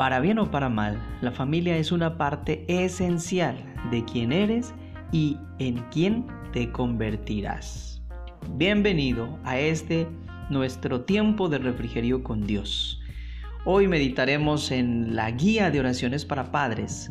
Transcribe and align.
Para 0.00 0.18
bien 0.18 0.38
o 0.38 0.50
para 0.50 0.70
mal, 0.70 0.98
la 1.20 1.30
familia 1.30 1.76
es 1.76 1.92
una 1.92 2.16
parte 2.16 2.64
esencial 2.68 3.62
de 3.90 4.02
quién 4.06 4.32
eres 4.32 4.72
y 5.12 5.36
en 5.58 5.76
quién 5.90 6.24
te 6.54 6.72
convertirás. 6.72 8.02
Bienvenido 8.54 9.38
a 9.44 9.58
este 9.58 10.08
nuestro 10.48 11.02
tiempo 11.02 11.50
de 11.50 11.58
refrigerio 11.58 12.22
con 12.22 12.46
Dios. 12.46 12.98
Hoy 13.66 13.88
meditaremos 13.88 14.70
en 14.70 15.14
la 15.14 15.32
guía 15.32 15.70
de 15.70 15.80
oraciones 15.80 16.24
para 16.24 16.50
padres. 16.50 17.10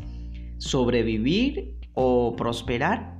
¿Sobrevivir 0.58 1.76
o 1.94 2.34
prosperar? 2.34 3.14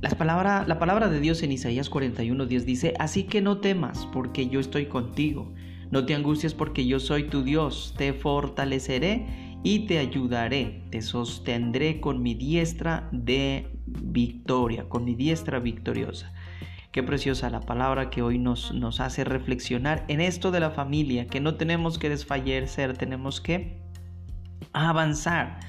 La 0.00 0.10
palabra, 0.10 0.64
la 0.64 0.78
palabra 0.78 1.08
de 1.08 1.18
Dios 1.18 1.42
en 1.42 1.50
Isaías 1.50 1.90
41:10 1.90 2.64
dice, 2.64 2.94
así 3.00 3.24
que 3.24 3.40
no 3.40 3.58
temas 3.58 4.06
porque 4.12 4.48
yo 4.48 4.60
estoy 4.60 4.86
contigo 4.86 5.52
no 5.90 6.04
te 6.04 6.14
angusties 6.14 6.54
porque 6.54 6.86
yo 6.86 7.00
soy 7.00 7.24
tu 7.24 7.42
Dios, 7.42 7.94
te 7.96 8.12
fortaleceré 8.12 9.26
y 9.62 9.86
te 9.86 9.98
ayudaré, 9.98 10.84
te 10.90 11.02
sostendré 11.02 12.00
con 12.00 12.22
mi 12.22 12.34
diestra 12.34 13.08
de 13.12 13.68
victoria, 13.86 14.88
con 14.88 15.04
mi 15.04 15.14
diestra 15.14 15.58
victoriosa. 15.58 16.32
Qué 16.92 17.02
preciosa 17.02 17.50
la 17.50 17.60
palabra 17.60 18.10
que 18.10 18.22
hoy 18.22 18.38
nos, 18.38 18.72
nos 18.72 19.00
hace 19.00 19.24
reflexionar 19.24 20.04
en 20.08 20.20
esto 20.20 20.50
de 20.50 20.60
la 20.60 20.70
familia, 20.70 21.26
que 21.26 21.40
no 21.40 21.56
tenemos 21.56 21.98
que 21.98 22.08
desfallecer, 22.08 22.96
tenemos 22.96 23.40
que 23.40 23.82
avanzar. 24.72 25.60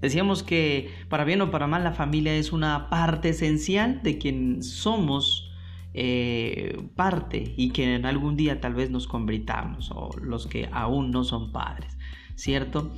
Decíamos 0.00 0.42
que 0.42 0.90
para 1.08 1.24
bien 1.24 1.42
o 1.42 1.50
para 1.50 1.66
mal 1.66 1.84
la 1.84 1.92
familia 1.92 2.34
es 2.34 2.52
una 2.52 2.88
parte 2.88 3.30
esencial 3.30 4.02
de 4.02 4.16
quien 4.16 4.62
somos 4.62 5.49
eh, 5.92 6.76
parte 6.94 7.54
y 7.56 7.70
que 7.70 7.94
en 7.94 8.06
algún 8.06 8.36
día 8.36 8.60
tal 8.60 8.74
vez 8.74 8.90
nos 8.90 9.06
convirtamos 9.06 9.90
o 9.90 10.10
los 10.22 10.46
que 10.46 10.68
aún 10.72 11.10
no 11.10 11.24
son 11.24 11.52
padres, 11.52 11.96
¿cierto? 12.36 12.92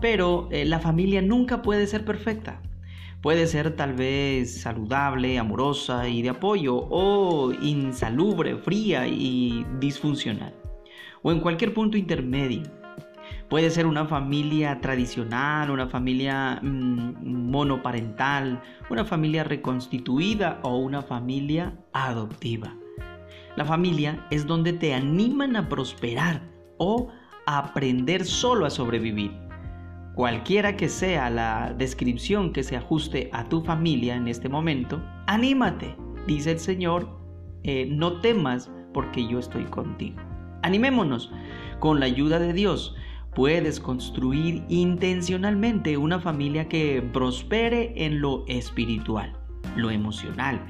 Pero 0.00 0.48
eh, 0.50 0.64
la 0.64 0.80
familia 0.80 1.22
nunca 1.22 1.62
puede 1.62 1.86
ser 1.86 2.04
perfecta. 2.04 2.60
Puede 3.20 3.46
ser 3.46 3.76
tal 3.76 3.92
vez 3.92 4.62
saludable, 4.62 5.38
amorosa 5.38 6.08
y 6.08 6.22
de 6.22 6.30
apoyo 6.30 6.88
o 6.90 7.52
insalubre, 7.62 8.56
fría 8.56 9.06
y 9.06 9.64
disfuncional. 9.78 10.52
O 11.22 11.30
en 11.30 11.38
cualquier 11.38 11.72
punto 11.72 11.96
intermedio. 11.96 12.81
Puede 13.52 13.68
ser 13.68 13.84
una 13.86 14.06
familia 14.06 14.80
tradicional, 14.80 15.70
una 15.70 15.86
familia 15.86 16.58
mm, 16.62 17.50
monoparental, 17.50 18.62
una 18.88 19.04
familia 19.04 19.44
reconstituida 19.44 20.58
o 20.62 20.78
una 20.78 21.02
familia 21.02 21.76
adoptiva. 21.92 22.74
La 23.54 23.66
familia 23.66 24.26
es 24.30 24.46
donde 24.46 24.72
te 24.72 24.94
animan 24.94 25.54
a 25.54 25.68
prosperar 25.68 26.40
o 26.78 27.08
a 27.44 27.58
aprender 27.58 28.24
solo 28.24 28.64
a 28.64 28.70
sobrevivir. 28.70 29.32
Cualquiera 30.14 30.74
que 30.74 30.88
sea 30.88 31.28
la 31.28 31.74
descripción 31.76 32.54
que 32.54 32.62
se 32.62 32.78
ajuste 32.78 33.28
a 33.34 33.50
tu 33.50 33.60
familia 33.60 34.16
en 34.16 34.28
este 34.28 34.48
momento, 34.48 35.02
anímate, 35.26 35.94
dice 36.26 36.52
el 36.52 36.58
Señor, 36.58 37.06
eh, 37.64 37.86
no 37.86 38.18
temas 38.22 38.72
porque 38.94 39.28
yo 39.28 39.38
estoy 39.38 39.64
contigo. 39.64 40.16
Animémonos 40.62 41.30
con 41.80 42.00
la 42.00 42.06
ayuda 42.06 42.38
de 42.38 42.54
Dios 42.54 42.96
puedes 43.34 43.80
construir 43.80 44.62
intencionalmente 44.68 45.96
una 45.96 46.20
familia 46.20 46.68
que 46.68 47.02
prospere 47.12 47.92
en 47.96 48.20
lo 48.20 48.44
espiritual, 48.46 49.32
lo 49.76 49.90
emocional 49.90 50.60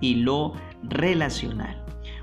y 0.00 0.16
lo 0.16 0.52
relacional. 0.82 1.78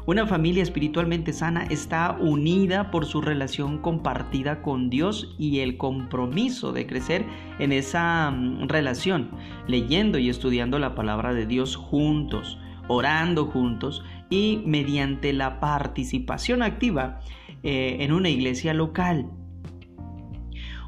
Una 0.06 0.26
familia 0.26 0.64
espiritualmente 0.64 1.34
sana 1.34 1.66
está 1.66 2.18
unida 2.20 2.90
por 2.90 3.06
su 3.06 3.22
relación 3.22 3.78
compartida 3.78 4.62
con 4.62 4.90
Dios 4.90 5.36
y 5.38 5.60
el 5.60 5.78
compromiso 5.78 6.72
de 6.72 6.88
crecer 6.88 7.26
en 7.60 7.72
esa 7.72 8.32
mm, 8.32 8.68
relación, 8.70 9.30
leyendo 9.68 10.18
y 10.18 10.30
estudiando 10.30 10.80
la 10.80 10.96
palabra 10.96 11.34
de 11.34 11.46
Dios 11.46 11.76
juntos, 11.76 12.58
orando 12.88 13.46
juntos 13.46 14.04
y 14.30 14.64
mediante 14.66 15.32
la 15.32 15.60
participación 15.60 16.64
activa 16.64 17.20
eh, 17.62 17.98
en 18.00 18.12
una 18.12 18.30
iglesia 18.30 18.74
local 18.74 19.30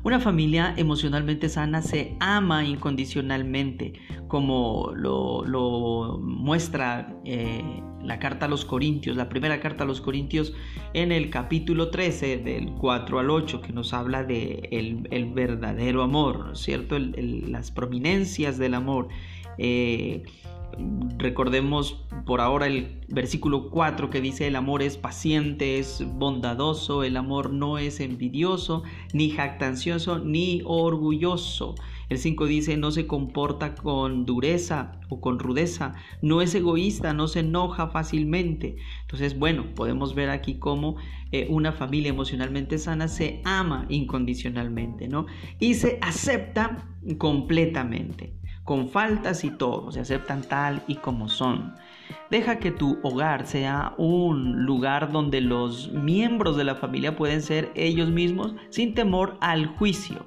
una 0.04 0.20
familia 0.20 0.74
emocionalmente 0.78 1.48
sana 1.48 1.82
se 1.82 2.16
ama 2.20 2.66
incondicionalmente, 2.66 3.94
como 4.28 4.92
lo, 4.96 6.18
muestra 6.20 7.16
eh, 7.24 7.64
la 8.04 8.18
carta 8.18 8.48
a 8.48 8.50
los 8.50 8.66
Corintios, 8.66 9.16
la 9.16 9.30
primera 9.30 9.60
carta 9.60 9.84
a 9.84 9.88
los 9.88 10.02
Corintios 10.02 10.54
en 10.94 11.12
el 11.12 11.30
capítulo 11.30 11.92
13 11.92 12.38
del 12.38 12.72
4 12.74 13.20
al 13.20 13.30
8, 13.30 13.62
que 13.62 13.74
nos 13.74 13.94
habla 13.94 14.24
de 14.24 14.68
el, 14.72 15.26
verdadero 15.34 16.02
amor, 16.02 16.58
¿cierto? 16.58 16.98
las 16.98 17.70
prominencias 17.70 18.58
del 18.58 18.74
amor. 18.74 19.10
Eh, 19.58 20.24
Recordemos 21.18 22.04
por 22.26 22.42
ahora 22.42 22.68
el 22.68 23.00
versículo 23.10 23.70
4 23.70 24.10
que 24.10 24.22
dice 24.22 24.48
el 24.48 24.56
amor 24.56 24.82
es 24.82 24.98
paciente, 24.98 25.80
es 25.80 26.04
bondadoso, 26.16 27.04
el 27.04 27.18
amor 27.18 27.52
no 27.52 27.78
es 27.78 28.00
envidioso, 28.00 28.84
ni 29.14 29.30
jactancioso, 29.30 30.20
ni 30.20 30.62
orgulloso. 30.66 31.76
El 32.10 32.18
5 32.18 32.46
dice 32.46 32.78
no 32.78 32.92
se 32.92 33.08
comporta 33.08 33.76
con 33.76 34.26
dureza 34.26 35.00
o 35.10 35.22
con 35.22 35.40
rudeza, 35.40 35.94
no 36.22 36.42
es 36.42 36.56
egoísta, 36.56 37.14
no 37.14 37.28
se 37.28 37.42
enoja 37.42 37.88
fácilmente. 37.88 38.78
Entonces, 39.02 39.38
bueno, 39.38 39.76
podemos 39.76 40.16
ver 40.16 40.30
aquí 40.30 40.56
cómo 40.56 40.98
eh, 41.32 41.48
una 41.50 41.72
familia 41.72 42.10
emocionalmente 42.10 42.78
sana 42.78 43.08
se 43.08 43.42
ama 43.46 43.86
incondicionalmente, 43.90 45.08
¿no? 45.08 45.26
Y 45.60 45.76
se 45.76 46.00
acepta 46.02 46.86
completamente 47.18 48.41
con 48.64 48.90
faltas 48.90 49.44
y 49.44 49.50
todo, 49.50 49.92
se 49.92 50.00
aceptan 50.00 50.44
tal 50.44 50.84
y 50.88 50.96
como 50.96 51.28
son. 51.28 51.74
Deja 52.30 52.60
que 52.60 52.72
tu 52.72 53.00
hogar 53.04 53.46
sea 53.46 53.94
un 53.98 54.66
lugar 54.66 55.12
donde 55.12 55.42
los 55.42 55.92
miembros 55.92 56.58
de 56.58 56.64
la 56.64 56.76
familia 56.76 57.16
pueden 57.16 57.42
ser 57.42 57.72
ellos 57.76 58.10
mismos 58.10 58.54
sin 58.70 58.94
temor 58.94 59.38
al 59.42 59.68
juicio, 59.68 60.26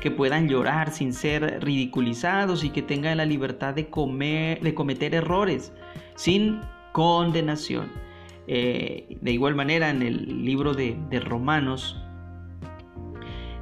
que 0.00 0.10
puedan 0.10 0.48
llorar 0.48 0.92
sin 0.92 1.12
ser 1.12 1.62
ridiculizados 1.62 2.64
y 2.64 2.70
que 2.70 2.82
tengan 2.82 3.16
la 3.16 3.24
libertad 3.24 3.74
de, 3.74 3.88
comer, 3.88 4.60
de 4.60 4.74
cometer 4.74 5.14
errores 5.14 5.72
sin 6.16 6.60
condenación. 6.92 7.88
Eh, 8.46 9.18
de 9.20 9.32
igual 9.32 9.54
manera, 9.54 9.90
en 9.90 10.02
el 10.02 10.44
libro 10.44 10.74
de, 10.74 10.96
de 11.08 11.20
Romanos, 11.20 11.96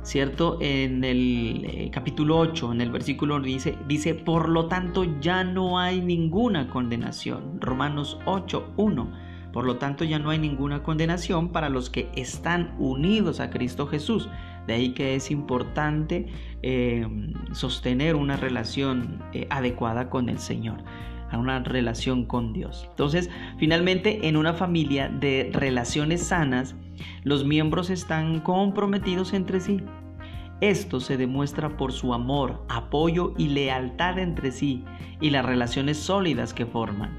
¿cierto? 0.08 0.56
En 0.62 1.04
el 1.04 1.66
eh, 1.68 1.90
capítulo 1.92 2.38
8, 2.38 2.72
en 2.72 2.80
el 2.80 2.90
versículo 2.90 3.38
dice, 3.40 3.76
dice, 3.86 4.14
por 4.14 4.48
lo 4.48 4.66
tanto 4.66 5.04
ya 5.20 5.44
no 5.44 5.78
hay 5.78 6.00
ninguna 6.00 6.70
condenación. 6.70 7.60
Romanos 7.60 8.18
8, 8.24 8.72
1. 8.78 9.12
Por 9.52 9.66
lo 9.66 9.76
tanto 9.76 10.04
ya 10.04 10.18
no 10.18 10.30
hay 10.30 10.38
ninguna 10.38 10.82
condenación 10.82 11.50
para 11.52 11.68
los 11.68 11.90
que 11.90 12.08
están 12.16 12.74
unidos 12.78 13.38
a 13.40 13.50
Cristo 13.50 13.86
Jesús. 13.86 14.30
De 14.66 14.72
ahí 14.72 14.94
que 14.94 15.14
es 15.14 15.30
importante 15.30 16.26
eh, 16.62 17.06
sostener 17.52 18.16
una 18.16 18.38
relación 18.38 19.22
eh, 19.34 19.46
adecuada 19.50 20.08
con 20.08 20.30
el 20.30 20.38
Señor 20.38 20.84
una 21.36 21.58
relación 21.58 22.24
con 22.24 22.54
Dios. 22.54 22.86
Entonces, 22.88 23.28
finalmente, 23.58 24.28
en 24.28 24.38
una 24.38 24.54
familia 24.54 25.10
de 25.10 25.50
relaciones 25.52 26.22
sanas, 26.22 26.74
los 27.22 27.44
miembros 27.44 27.90
están 27.90 28.40
comprometidos 28.40 29.34
entre 29.34 29.60
sí. 29.60 29.82
Esto 30.60 30.98
se 30.98 31.16
demuestra 31.16 31.76
por 31.76 31.92
su 31.92 32.12
amor, 32.12 32.64
apoyo 32.68 33.32
y 33.38 33.48
lealtad 33.48 34.18
entre 34.18 34.50
sí 34.50 34.84
y 35.20 35.30
las 35.30 35.44
relaciones 35.44 35.98
sólidas 35.98 36.52
que 36.52 36.66
forman. 36.66 37.16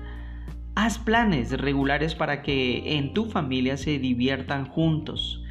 Haz 0.75 0.99
planes 0.99 1.57
regulares 1.57 2.15
para 2.15 2.41
que 2.41 2.97
en 2.97 3.13
tu 3.13 3.25
familia 3.25 3.77
se 3.77 3.97
diviertan 3.97 4.65
juntos, 4.65 5.41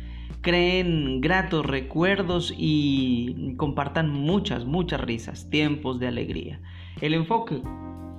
creen 0.42 1.22
gratos 1.22 1.64
recuerdos 1.64 2.52
y 2.56 3.54
compartan 3.56 4.10
muchas, 4.10 4.66
muchas 4.66 5.00
risas, 5.00 5.48
tiempos 5.48 5.98
de 5.98 6.08
alegría. 6.08 6.60
El 7.00 7.14
enfoque 7.14 7.62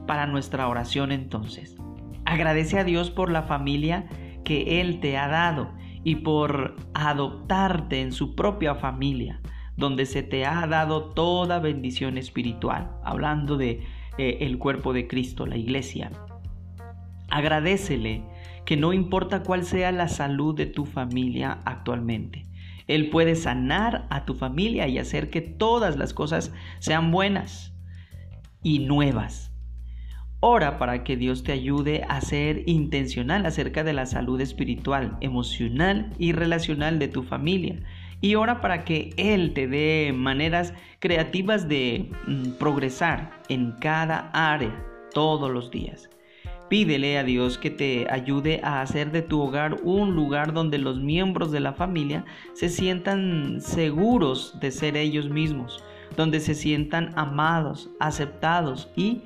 para 0.08 0.26
nuestra 0.26 0.68
oración 0.68 1.12
entonces. 1.12 1.78
Agradece 2.26 2.80
a 2.80 2.84
Dios 2.84 3.12
por 3.12 3.32
la 3.32 3.44
familia 3.44 4.08
que 4.44 4.82
Él 4.82 5.00
te 5.00 5.16
ha 5.16 5.28
dado 5.28 5.72
y 6.04 6.16
por 6.16 6.76
adoptarte 6.96 8.02
en 8.02 8.12
su 8.12 8.36
propia 8.36 8.74
familia 8.74 9.40
donde 9.80 10.06
se 10.06 10.22
te 10.22 10.46
ha 10.46 10.68
dado 10.68 11.06
toda 11.06 11.60
bendición 11.60 12.18
espiritual, 12.18 12.92
hablando 13.04 13.58
de 13.58 13.82
eh, 14.18 14.40
el 14.42 14.58
cuerpo 14.58 14.92
de 14.92 15.08
Cristo, 15.08 15.46
la 15.46 15.56
iglesia. 15.56 16.12
Agradecele 17.32 18.24
que 18.66 18.76
no 18.76 18.92
importa 18.92 19.42
cuál 19.42 19.64
sea 19.64 19.92
la 19.92 20.10
salud 20.10 20.54
de 20.54 20.66
tu 20.66 20.86
familia 20.86 21.60
actualmente. 21.64 22.46
Él 22.88 23.10
puede 23.10 23.36
sanar 23.36 24.06
a 24.10 24.26
tu 24.26 24.36
familia 24.36 24.88
y 24.88 24.98
hacer 24.98 25.30
que 25.30 25.42
todas 25.42 25.96
las 25.96 26.14
cosas 26.14 26.54
sean 26.80 27.12
buenas 27.12 27.74
y 28.62 28.80
nuevas. 28.80 29.54
Ora 30.42 30.78
para 30.78 31.04
que 31.04 31.16
Dios 31.16 31.44
te 31.44 31.52
ayude 31.52 32.04
a 32.10 32.20
ser 32.22 32.64
intencional 32.68 33.46
acerca 33.46 33.84
de 33.84 33.94
la 33.94 34.06
salud 34.06 34.42
espiritual, 34.42 35.18
emocional 35.22 36.14
y 36.18 36.32
relacional 36.32 37.00
de 37.00 37.08
tu 37.08 37.24
familia 37.24 37.82
y 38.22 38.36
ora 38.36 38.62
para 38.62 38.84
que 38.84 39.14
Él 39.18 39.54
te 39.54 39.68
dé 39.68 40.12
maneras 40.14 40.74
creativas 41.00 41.68
de 41.68 42.12
mm, 42.28 42.52
progresar 42.60 43.32
en 43.50 43.72
cada 43.74 44.30
área 44.34 44.86
todos 45.14 45.50
los 45.50 45.72
días. 45.72 46.10
Pídele 46.70 47.18
a 47.18 47.24
Dios 47.24 47.58
que 47.58 47.72
te 47.72 48.06
ayude 48.12 48.62
a 48.64 48.82
hacer 48.82 49.12
de 49.12 49.24
tu 49.24 49.42
hogar 49.42 49.78
un 49.84 50.16
lugar 50.16 50.54
donde 50.54 50.78
los 50.78 51.00
miembros 51.00 51.52
de 51.52 51.60
la 51.60 51.74
familia 51.74 52.26
se 52.54 52.70
sientan 52.70 53.60
seguros 53.60 54.60
de 54.60 54.70
ser 54.70 54.96
ellos 54.96 55.30
mismos, 55.30 55.84
donde 56.16 56.40
se 56.40 56.54
sientan 56.54 57.12
amados, 57.16 57.90
aceptados 58.00 58.88
y 58.96 59.24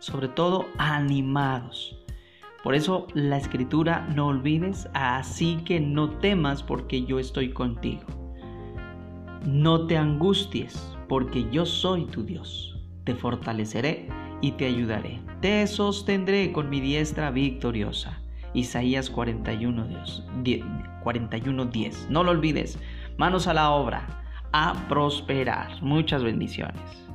sobre 0.00 0.26
todo 0.26 0.66
animados. 0.78 2.05
Por 2.66 2.74
eso 2.74 3.06
la 3.14 3.36
escritura 3.36 4.08
no 4.16 4.26
olvides, 4.26 4.88
así 4.92 5.58
que 5.64 5.78
no 5.78 6.10
temas 6.18 6.64
porque 6.64 7.04
yo 7.04 7.20
estoy 7.20 7.50
contigo. 7.50 8.02
No 9.46 9.86
te 9.86 9.96
angusties 9.96 10.92
porque 11.08 11.48
yo 11.52 11.64
soy 11.64 12.06
tu 12.06 12.24
Dios. 12.24 12.76
Te 13.04 13.14
fortaleceré 13.14 14.08
y 14.40 14.50
te 14.50 14.66
ayudaré. 14.66 15.20
Te 15.40 15.64
sostendré 15.68 16.50
con 16.50 16.68
mi 16.68 16.80
diestra 16.80 17.30
victoriosa. 17.30 18.20
Isaías 18.52 19.10
41, 19.10 19.86
10. 21.66 22.10
No 22.10 22.24
lo 22.24 22.32
olvides. 22.32 22.80
Manos 23.16 23.46
a 23.46 23.54
la 23.54 23.70
obra. 23.70 24.24
A 24.50 24.72
prosperar. 24.88 25.80
Muchas 25.82 26.24
bendiciones. 26.24 27.05